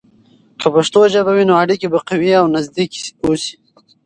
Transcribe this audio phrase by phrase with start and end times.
[0.59, 2.91] که پښتو ژبه وي، نو اړیکې به قوي او نزدیک
[3.25, 3.53] اوسي.